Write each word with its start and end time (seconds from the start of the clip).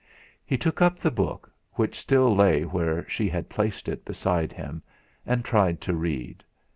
He 0.43 0.57
took 0.57 0.81
up 0.81 0.97
the 0.97 1.11
book, 1.11 1.53
which 1.73 1.99
still 1.99 2.35
lay 2.35 2.63
where 2.63 3.07
she 3.07 3.29
had 3.29 3.49
placed 3.51 3.87
it 3.87 4.03
beside 4.03 4.51
him, 4.51 4.81
and 5.27 5.45
tried 5.45 5.79
to 5.81 5.93
read. 5.93 6.43